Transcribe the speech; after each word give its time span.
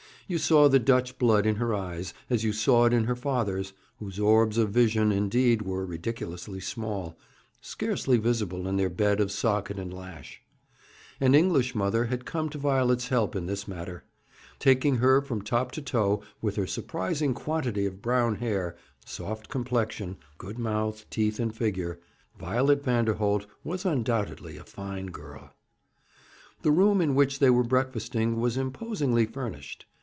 You 0.27 0.37
saw 0.37 0.69
the 0.69 0.79
Dutch 0.79 1.17
blood 1.17 1.45
in 1.45 1.55
her 1.57 1.73
eyes, 1.75 2.13
as 2.29 2.45
you 2.45 2.53
saw 2.53 2.85
it 2.85 2.93
in 2.93 3.03
her 3.03 3.17
father's, 3.17 3.73
whose 3.99 4.17
orbs 4.17 4.57
of 4.57 4.69
vision, 4.69 5.11
indeed, 5.11 5.61
were 5.63 5.85
ridiculously 5.85 6.61
small 6.61 7.19
scarcely 7.59 8.17
visible 8.17 8.65
in 8.65 8.77
their 8.77 8.89
bed 8.89 9.19
of 9.19 9.29
socket 9.29 9.77
and 9.77 9.93
lash. 9.93 10.41
An 11.19 11.35
English 11.35 11.75
mother 11.75 12.05
had 12.05 12.23
come 12.23 12.47
to 12.47 12.57
Violet's 12.57 13.09
help 13.09 13.35
in 13.35 13.45
this 13.45 13.67
matter. 13.67 14.05
Taking 14.57 14.99
her 14.99 15.21
from 15.21 15.41
top 15.41 15.73
to 15.73 15.81
toe, 15.81 16.21
with 16.41 16.55
her 16.55 16.67
surprising 16.67 17.33
quantity 17.33 17.85
of 17.85 18.01
brown 18.01 18.35
hair, 18.35 18.77
soft 19.05 19.49
complexion, 19.49 20.15
good 20.37 20.57
mouth, 20.57 21.05
teeth, 21.09 21.41
and 21.41 21.53
figure, 21.53 21.99
Violet 22.39 22.81
Vanderholt 22.85 23.47
was 23.65 23.83
undoubtedly 23.83 24.55
a 24.55 24.63
fine 24.63 25.07
girl. 25.07 25.53
The 26.61 26.71
room 26.71 27.01
in 27.01 27.15
which 27.15 27.39
they 27.39 27.49
were 27.49 27.65
breakfasting 27.65 28.39
was 28.39 28.55
imposingly 28.55 29.25
furnished. 29.25 29.87